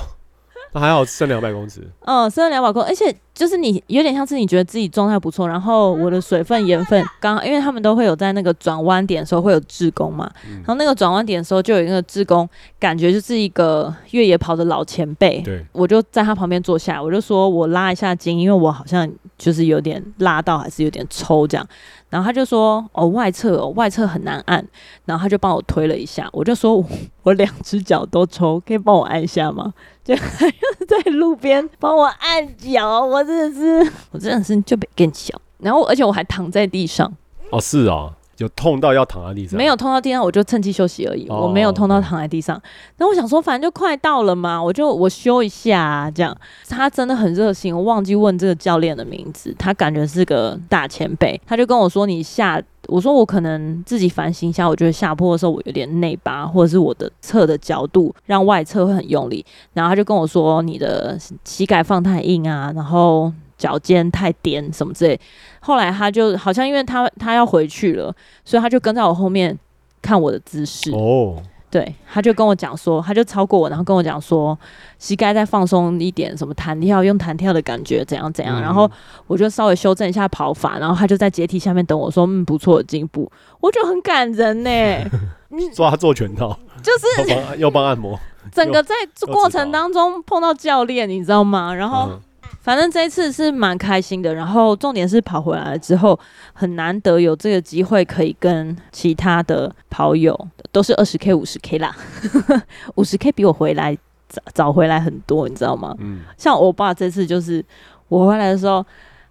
[0.75, 1.89] 那还好，剩两百公尺。
[2.01, 12.49] 嗯，剩两百公尺，而且就是你有点像是你觉得自己状态不错，然后我的水分、盐分刚好，因为他们都会有在那个转弯点的时候会有志工嘛，嗯、然后那个转弯点的时候就有一个志工，
[12.81, 15.41] 感觉就是一个越野跑的老前辈。
[15.43, 19.09] 对，我就在他旁边坐下来，我就说我拉一下筋，因为我好像
[19.39, 21.65] 就是有点拉到，还是有点抽这样。
[22.15, 24.65] 然后他就说：“哦，外侧哦，外侧很难按。”
[25.05, 26.77] 然后他就帮我推了一下，我就说
[27.25, 29.75] ：“我 两只脚都抽，可以帮我按一下吗？”
[30.05, 35.37] 就在路边帮我按脚，我真的是， 我真的是就被更小。
[35.59, 37.13] 然后而且我还躺在地上。
[37.51, 38.13] 哦，是啊。
[38.45, 39.57] 有痛到要躺在地上？
[39.57, 41.27] 没有痛到地上，我就趁机休息而已。
[41.27, 42.61] Oh, 我没有痛到躺在地上。
[42.99, 46.37] 那.我想说，反正就快到了嘛，我就我休一下啊，这样。
[46.69, 49.55] 他真的很热心，我忘记问这个教练的名字。
[49.59, 63.33] 他感觉是个大前辈，他就跟我说：“你下。”我说：“我可能自己反省一下，我觉得下坡的时候我有点内八，或者是我的侧的角度让外侧会很用力。”然后他就跟我说：“你的膝盖放太硬啊，然后。”
[63.65, 65.19] 脚尖太颠什么之类，
[65.61, 69.59] 后来他就好像因为他他要回去了，所以他就跟在我后面
[70.03, 70.91] 看我的姿势。
[70.91, 71.43] 哦。
[71.71, 74.57] 对，他就跟我讲说，他就超过我，然后跟我讲说，
[74.97, 78.89] 膝盖再放松一点，什么弹跳，用弹跳的感觉怎样怎样，嗯、然后
[79.27, 84.71] 我就稍微修正一下跑法，然后他就在阶梯下面等我说，嗯，不错的进步，我觉得很感人呢。
[85.49, 88.17] 你 抓他做全套，就是要帮要帮按摩，
[88.53, 88.95] 整个在
[89.27, 91.75] 过程当中碰到教练，你知道吗？
[91.75, 92.09] 然后。
[92.13, 92.21] 嗯
[92.65, 96.19] 反正这一次是蛮开心的，然后重点是跑回来了之后，
[96.55, 100.35] 很难得有这个机会可以跟其他的跑友，
[100.73, 101.95] 都是二十 K、五十 K 啦，
[102.97, 103.95] 五十 K 比我回来
[104.31, 105.95] 早早回来很多，你知道吗？
[105.99, 107.63] 嗯，像我爸这次就是
[108.09, 108.83] 我回来的时候，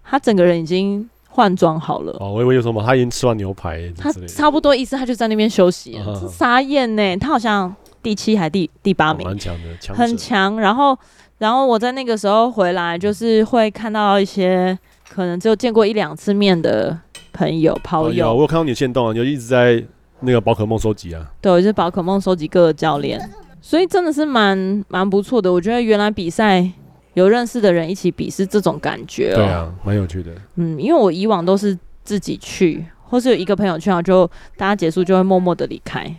[0.03, 2.15] 他整个人已经换装好了。
[2.19, 10.95] 哦，我以为有什么，他已经吃完牛排，他差不多意思，他就在那边休息，啊、傻眼呢，他好像第七还第第八名，蛮强的，很强，然后。
[11.43, 14.79] 然后我在那个时候回来，就是会看到一些
[15.09, 16.97] 可能只有见过一两次面的
[17.33, 18.29] 朋友、跑友。
[18.29, 19.83] 哦、我有看到你的限动啊，你就一直在
[20.21, 21.29] 那个宝可梦收集啊。
[21.41, 23.19] 对，我就是宝可梦收集各个教练，
[23.61, 25.51] 所以真的是蛮蛮不错的。
[25.51, 26.65] 我觉得原来比赛
[27.13, 29.35] 有认识的人一起比是这种感觉、哦。
[29.35, 30.31] 对啊，蛮有趣的。
[30.55, 34.25] 嗯，因为我以往都是自己去，或是有一个朋友去，然后就
[34.55, 36.09] 大家结束就会默默的离开。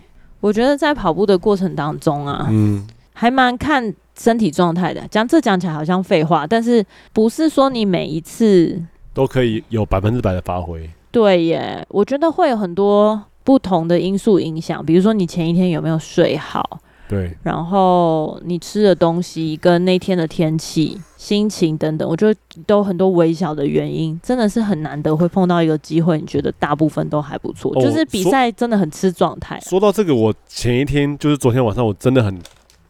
[0.40, 3.94] 我觉得在跑步的过程当中啊，嗯，还蛮看。
[4.16, 8.80] 身体状态的，讲这讲起来好像废话，但是不是说你每一次
[9.12, 10.88] 都可以有百分之百的发挥？
[11.10, 29.58] 对耶，我觉得会有很多不同的因素影响，比如说你前一天有没有睡好，对，然后你吃的东西跟那天的天气、心情等等，我觉得都很多微小的原因，真的是很难得会碰到一个机会，你觉得大部分都还不错，哦、就是比赛真的很吃状态。
[29.60, 32.38] 说到这个，我前一天就是昨天晚上，我真的很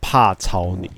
[0.04, 0.90] 怕吵你。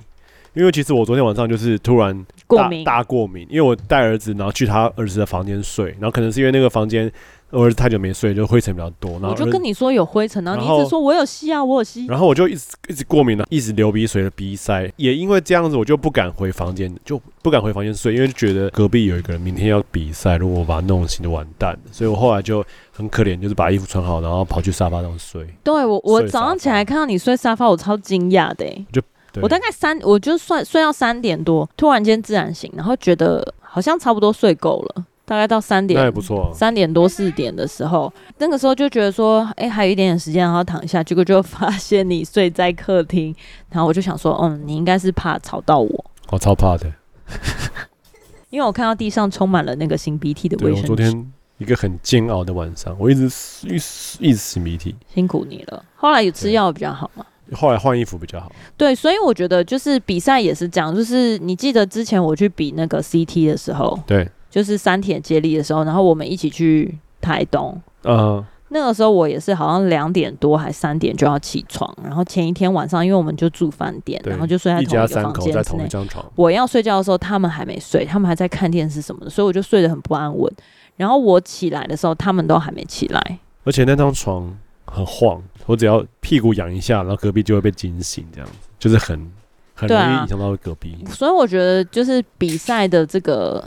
[0.52, 7.12] 因为其实我昨天晚上就是突然大过敏，大过敏，因为我带儿子，然后去他儿子的房间睡，然后可能是因为那个房间
[7.50, 9.12] 我儿子太久没睡，就灰尘比较多。
[9.12, 12.06] 然后我就跟你说有灰尘，然后你一直说我有吸啊，我有吸。
[12.06, 14.90] 然后我就一直一直过敏了，一直流鼻水的鼻塞。
[14.96, 21.78] 也因为这样子，我就不敢回房间，就不敢回房间睡，因为就觉得隔壁有一个人明天要比赛，如果我把他弄醒就完蛋了。
[21.92, 25.46] 所以我后来就很可怜，就是把衣服穿好，然后跑去沙发上睡。
[25.62, 28.86] 对我，我早上起来看到你睡沙发，我超惊讶的、欸。
[28.92, 29.00] 就。
[29.42, 36.50] 我大概三，我就算睡到三点多，突然间自然醒，然后觉得好像差不多睡够了，大概到三点，那也不错。
[36.54, 43.34] 三点多四点的时候，那个时候就觉得说，哎、欸，还有一点点时间，然后躺一下，结果就发现你睡在客厅，
[43.70, 46.90] 然后我就想说，嗯，你应该是怕吵到我，我超怕的，
[48.50, 53.24] 因为我看到地上充满了那个擤鼻涕的卫生昨天一个很煎熬的晚上，我一直
[53.64, 55.84] 一直一直擤鼻涕，辛苦你了。
[55.96, 57.26] 后来有吃药比较好吗？
[57.52, 58.50] 后来换衣服比较好。
[58.76, 76.24] 对，所以我觉得就是比赛也是这样，就是你记得之前我去比那个 CT 的时候，对，就是三铁接力的时候，然后我们一起去台东，嗯、uh-huh，那个时候我也是好像两点多还三点就要起床，然后前一天晚上因为我们就住饭店，然后就睡在同一个房间，在同一张床。
[76.34, 80.50] 我要睡觉的时候，他们还没睡，他们还在看电视什么的，所以我就睡得很不安稳。
[80.96, 84.50] 然后我起来的时候，他们都还没起来，而且那张床
[84.86, 85.42] 很晃。
[85.66, 89.30] 我只要屁股仰一下，然后隔壁就会被惊醒，这样子就是很
[89.74, 90.96] 很容易影响到隔壁。
[91.04, 91.12] 啊。
[91.12, 93.62] 所以我觉得就是比赛的这个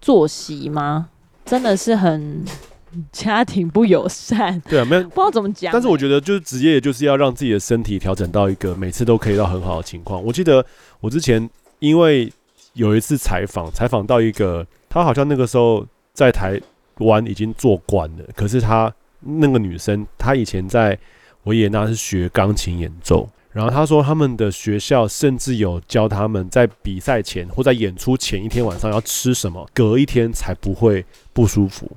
[0.00, 1.08] 作息吗，
[1.44, 2.44] 真的是很
[3.12, 4.60] 家庭不友善。
[4.68, 5.72] 对啊，没有不知道怎么讲。
[5.72, 10.22] 但是我觉得就是职业，就是要让自己的身体调整到一个每次都可以到很好的情况。
[10.24, 10.64] 我记得
[11.00, 12.32] 我之前因为
[12.72, 16.60] 有一次采访，采访到一个他好像那个时候在台
[16.98, 18.92] 湾已经做官了，可是他。
[19.22, 20.98] 那个女生，她以前在
[21.44, 31.90] 维也纳是学钢琴演奏，然后他说他们的学校甚至有教他们在比赛前或在演出前一天晚上要吃什么，隔一天才不会不舒服。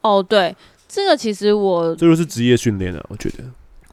[0.00, 0.54] 哦，对，
[0.88, 3.44] 这个其实我这就是职业训练啊，我觉得。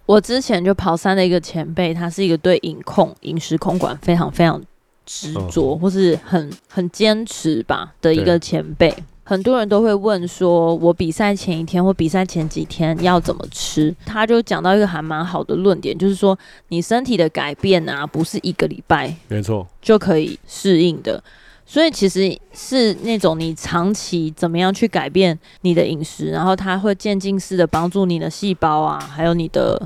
[0.06, 4.62] 我之前就跑山的一个前辈，他是一个对饮控、饮食控管非常非常
[5.06, 8.94] 执着，或是很很坚持吧的一个前辈。
[9.32, 13.96] 很多人都会问说，我比赛前一天或比赛前几天要怎么吃？
[14.06, 21.24] 他就讲到一个还蛮好的论点，就是说你身体的改变啊，不是一个礼拜没错就可以适应的，
[21.66, 29.82] 所以其实是那种你长期怎么样去改变你的饮食，然后它会渐进式的帮助你的细胞啊，还有你的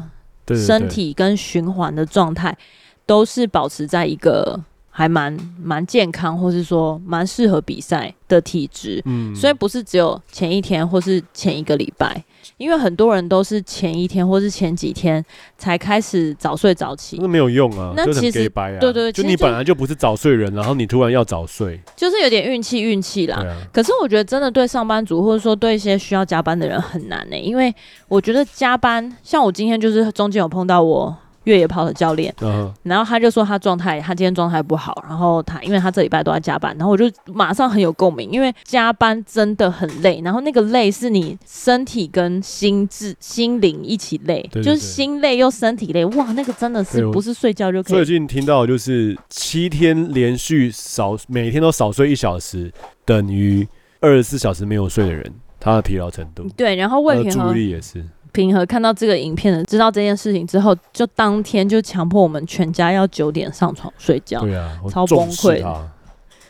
[0.56, 2.58] 身体跟循环的状态，
[3.06, 4.60] 都是保持在一个。
[4.98, 12.24] 还蛮蛮健康，或是说蛮适合比赛的体质，嗯，所以不是只有前一天或是前一个礼拜，
[12.56, 15.22] 因为很多人都是前一天或是前几天
[15.58, 17.92] 才开始早睡早起，那没有用啊。
[17.94, 23.68] 那其实、啊、对，对对，就你本来就不是早睡人，然后你突然要早睡，就是有点运气运气啦、啊。
[23.74, 27.76] 可是我觉得真的对上班族或者说对一些需要加班的人很难呢、欸，因为
[28.08, 31.18] 我觉得加班，像我今天就是中间有碰到我。
[31.46, 32.72] 越野跑的教练，uh-huh.
[32.84, 47.96] 然后他就说他状态，他今天状态不好，然后他因为他这礼拜都在加班，然后我就马上很有共鸣，因为加班真的很累，然后那个累是你身体跟心智、心灵一起累，对对对，就是心累又身体累，哇，那个真的是不是睡觉就可以。
[47.98, 52.72] 最近听到就是七天连续少，每天都少睡一小时，
[53.06, 53.68] 等于
[54.02, 56.48] 二十四小时没有睡的人，他的疲劳程度。
[56.58, 58.04] 对，然后胃平注意力也是。
[58.36, 64.42] 平和看到这个影片的，知道这件事情之后，就当天就强迫我们全家要九点上床睡觉。
[64.42, 65.66] 对啊，超崩溃。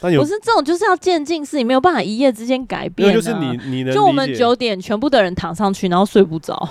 [0.01, 3.13] 但有不是这种，就是要渐进式，你没有办法一夜之间改变、啊。
[3.13, 6.67] 就是你，你就我们九点全部的人躺上去，然后睡不着。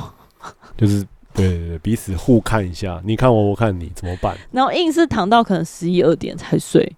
[0.77, 4.37] 就是对对对，彼此互看一下，你看我，我看你，怎么办？
[4.53, 6.92] 然后硬是躺到可能十一二点才睡。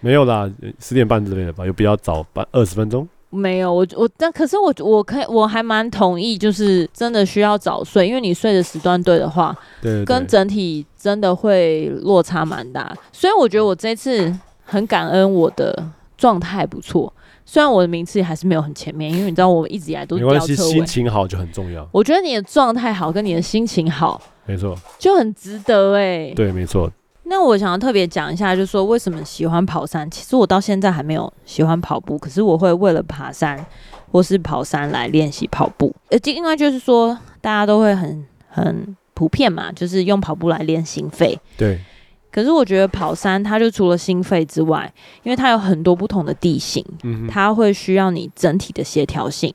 [0.00, 3.06] 没有啦，十点半之类的吧，有比较早半二十分钟。
[3.30, 12.92] 没有我我但可是我我可以我还蛮同意，就是真的需要早睡，因为你睡的时段对的话，对，对，对，跟整体真的会落差蛮大。
[13.12, 15.84] 所以我觉得我这次很感恩我的
[16.18, 17.12] 状态不错，
[17.46, 20.24] 虽然我的名次还是没有很前面，因为你知道我一直以来都是。
[20.24, 21.88] 没关系，心情好就很重要。
[21.92, 26.34] 我觉得你的状态好跟你的心情好，没错，就很值得哎、欸。
[26.34, 26.90] 对，没错。
[27.24, 30.10] 那我想要特别讲一下，就是说为什么喜欢跑山。
[30.10, 33.64] 其实我到现在还没有喜欢跑步，可是我会为了爬山
[34.10, 35.94] 或是跑山来练习跑步。
[36.08, 41.38] 呃，应该就是说大家都会很很普遍嘛，就是用跑步来练心肺。
[41.56, 41.78] 对。
[42.32, 44.92] 可是我觉得跑山，它就除了心肺之外，
[45.24, 49.52] 因为它有很多不同的地形，嗯，它会需要你整体的协调性。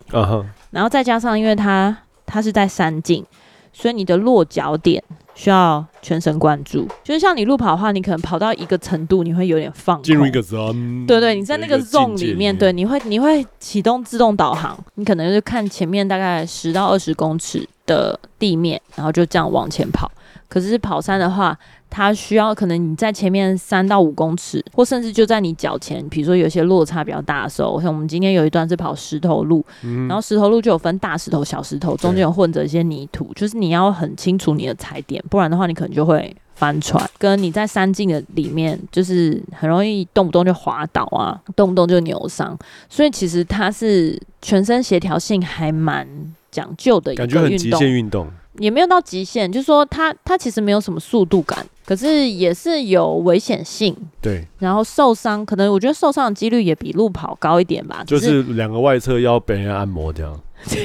[0.72, 3.26] 然后再加上，因为它它是在山境，
[3.72, 5.02] 所以你的落脚点。
[5.36, 20.10] 需要全神贯注，就是像你路跑的话，你可能跑到一个程度，你会有点放进入一个 zone，对对，你在那个 zone 里面，对，你会你会启动自动导航，你可能就是看前面大概十到二十公尺的地面，然后就这样往前跑。
[20.48, 21.58] 可是跑山的话，
[21.96, 37.10] 它需要可能你在前面三到五公尺，或甚至就在你脚前，比如说有些落差比较大的时候，像我们今天有一段是跑石头路，嗯、然后石头路就有分大石头、小石头，中间有混着一些泥土，就是你要很清楚你的踩点，不然的话你可能就会翻船。
[37.18, 42.58] 跟你在山径的里面，就是很容易动不动就滑倒啊，动不动就扭伤，
[42.90, 46.06] 所以其实它是全身协调性还蛮
[46.52, 48.28] 讲究的一个运动，感觉很极限运动。
[48.58, 53.96] 也没有到极限，就是说它它其实没有什么速度感，可是也是有危险性。
[54.22, 58.04] 对，然后受伤，可能我觉得受伤的几率也比路跑高一点吧。
[58.06, 60.42] 就是两个外侧要被人按摩这样。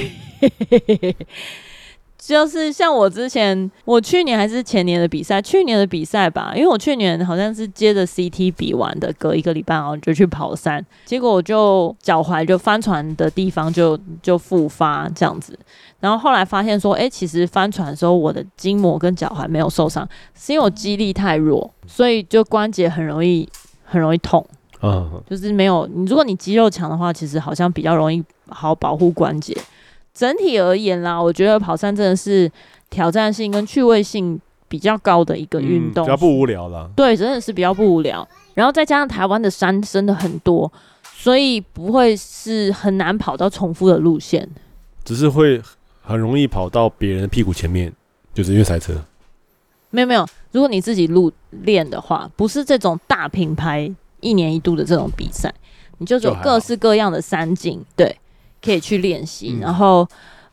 [2.23, 15.57] 就是像我之前，我去年还是前年的比赛，去年的比赛吧，因为我去年好像是接着 CT 比完的，隔一个礼拜然后就去跑山，结果我就脚踝就翻船的地方就就复发这样子，
[15.99, 23.49] 然后后来发现说，哎、欸，其实翻船的时候我的筋膜跟脚踝没有受伤，是因为我肌力太弱，所以就关节很容易
[23.83, 24.45] 很容易痛，
[24.83, 29.57] 嗯，就是没有你，如果你肌肉强的话，其实好像比较容易好保护关节。
[30.21, 32.47] 整体而言啦，我觉得跑山真的是
[32.91, 36.87] 挑战性跟趣味性比较高的一个运动，嗯，比较不无聊啦。
[36.95, 38.27] 对，真的是比较不无聊。
[38.53, 40.71] 然后再加上台湾的山真的很多，
[41.15, 44.47] 所以不会是很难跑到重复的路线，
[45.03, 45.59] 只是会
[46.03, 47.91] 很容易跑到别人的屁股前面，
[48.31, 48.93] 就是因为塞车。
[49.89, 55.51] 没有没有，如果你自己路练的话，不是这种大品牌一年一度的这种比赛，
[55.97, 58.15] 你就有各式各样的山景，对。
[58.61, 60.07] 可以去练习，然后，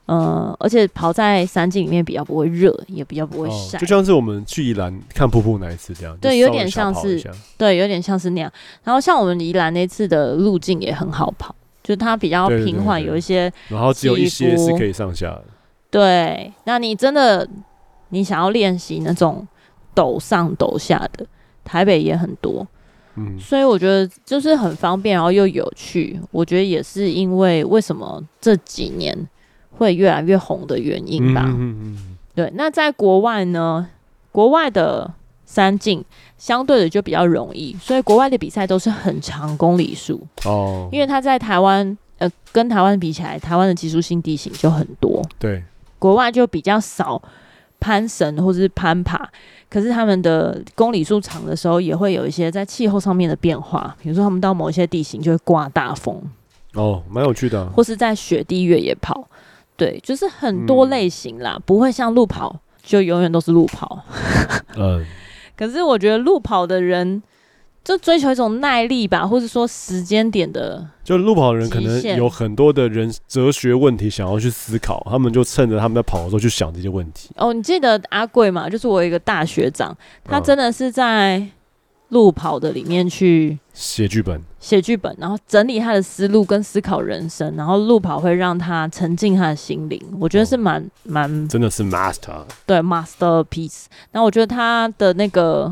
[0.07, 6.17] 嗯、呃，而且跑在山径里面比较不会热，也比较不会晒，哦，就像是我们去宜兰看瀑布那一次这样。
[6.21, 7.23] 对，有点像是，
[7.57, 8.51] 对，有点像是那样。
[8.83, 15.45] 然后像我们宜兰那次的路径也很好跑，就它比较平缓，有一些，然后只有一些是可以上下的。
[15.91, 17.47] 对，那你真的
[18.09, 19.47] 你想要练习那种
[19.95, 21.27] 陡上陡下的，
[21.65, 22.67] 台北也很多。
[23.19, 26.19] 嗯，所以我觉得就是很方便，然后又有趣。
[26.31, 29.29] 我觉得也是因为为什么这几年
[29.73, 31.45] 会越来越红的原因吧。
[31.47, 32.19] 嗯嗯嗯。
[32.35, 33.89] 对，那在国外呢，
[34.31, 35.13] 国外的
[35.45, 36.05] 三进
[36.37, 40.89] 相对的就比较容易，所以国外的比赛都是很长公里数哦。
[40.93, 45.21] 因为他在台湾，呃，跟台湾比起来，台湾的技术性地形就很多。
[45.39, 45.65] 对，
[45.99, 47.21] 国外就比较少
[47.81, 49.29] 攀绳或者是攀爬。
[49.71, 56.21] 可是他们的公里数长的时候，也会有一些在气候上面的变化，比如说他们到某一些地形就会刮大风，
[56.75, 57.69] 哦，蛮有趣的。
[57.71, 59.29] 或是在雪地越野跑，
[59.77, 64.03] 对，就是很多类型啦，嗯、不会像路跑就永远都是路跑。
[64.77, 65.05] 嗯，
[65.57, 67.23] 可是我觉得路跑的人
[67.89, 70.87] 就追求一种耐力吧，或者说时间点的。
[71.03, 77.31] 就路跑的人可能有很多的人哲学问题想要去思考，他们就趁着他们在跑的时候去想这些问题。
[77.37, 78.69] 哦，你记得阿贵嘛？
[78.69, 81.49] 就是我一个大学长，他真的是在。
[82.11, 93.85] 路跑的里面去写剧本，写剧本，然后整理他的思路跟思考人生，然后路跑会让他沉浸他的心灵，我觉得是蛮蛮、哦、真的是 master 对 masterpiece。
[94.11, 95.71] 然后我觉得他的那个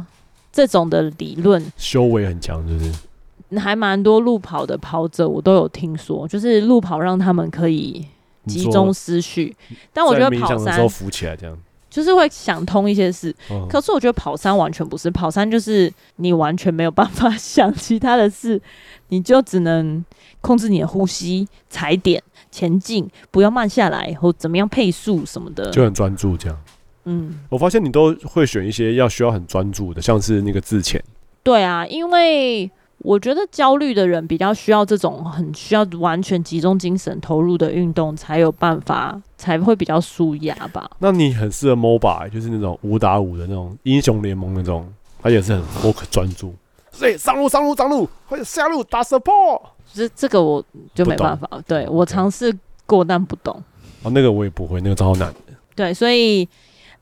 [0.57, 8.07] 这种的理论修为很强，就是还蛮多路跑的跑者我都有听说，就是路跑让他们可以
[8.46, 9.54] 集中思绪，
[9.92, 11.54] 但我觉得跑山时浮起来这样。
[11.90, 18.61] 就是会想通一些事，哦、可是我觉得跑山完全不是，跑山就是你完全没有办法想其他的事，
[19.09, 20.02] 你就只能
[20.40, 26.59] 控制你的呼吸、踩点、前进，不要慢下来，或怎么样配速什么的，就很专注这样。
[27.07, 31.02] 嗯，我发现你都会选一些要需要很专注的，像是那个自潜。
[31.42, 32.70] 对啊，因为。
[33.00, 40.90] 我觉得焦虑的人比较需要这种很需要完全集中精神投入的运动，才有办法，才会比较舒压吧。
[40.98, 44.90] 那你很适合 MOBA，就是那种五打五的那种英雄联盟那种，
[45.22, 46.54] 它也是很 focus 专注。
[46.90, 49.61] 所以上路上路上路，或者下路打 support。
[49.92, 52.52] 这这个我就没办法，对我尝试
[52.86, 53.62] 过但不懂。
[54.04, 55.52] 哦，那个我也不会，那个超难的。
[55.74, 56.48] 对，所以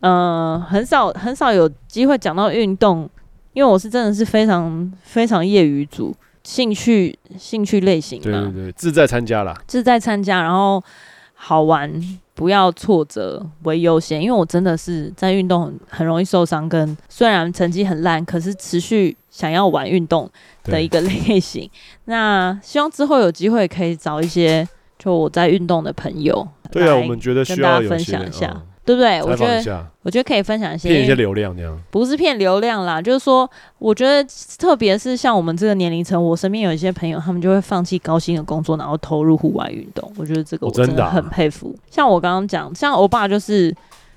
[0.05, 3.09] 嗯、呃，很少很少有机会讲到运动。
[3.55, 10.83] 因为我是真的是非常非常业余组，兴趣兴趣类型的，对对对，志在参加啦，自在参加，然后
[11.35, 11.89] 好玩，
[12.35, 14.21] 不要挫折为优先。
[14.21, 20.29] 因为我真的是在运动很很容易受伤，跟虽然成绩很烂，可是持续想要玩运动
[20.65, 21.71] 的一个 类型。
[22.07, 28.51] 那希望之后有机会可以找一些就我在运动的朋友，对啊，我们觉得需要跟大家分享一下。
[28.53, 29.23] 嗯对不对？
[29.23, 34.23] 我觉得，我觉得可以分享一些骗一些流量，这样不是骗流量啦，就是说，我觉得
[34.59, 40.13] 特别是像我们这个年龄层，我身边有一些朋友，他们就会放弃高薪的工作，然后投入户外运动。
[40.17, 41.75] 我觉得这个我真的很佩服。
[41.91, 43.75] 像我刚刚讲，像欧巴就是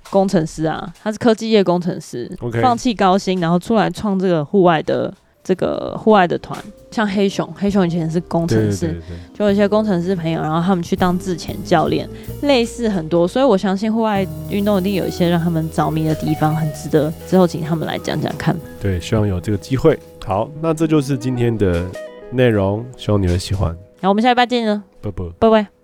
[0.09, 2.30] 工程师啊，他是科技业工程师
[2.61, 5.13] 放弃高薪，然后出来创这个户外的。
[5.47, 12.05] 这个户外的团，像黑熊，黑熊以前是工程师，对对对对，就有一些工程师朋友，然后他们去当自潜教练，
[12.41, 18.53] 类似很多，所以我相信户外运动一定有一些让他们着迷的地方，很值得之后请他们来讲讲看。
[18.81, 19.97] 对，希望有这个机会。
[20.25, 21.85] 好，那这就是今天的
[22.31, 23.73] 内容，希望你会喜欢。
[24.01, 25.76] 那我们下礼拜见了，拜拜，拜拜。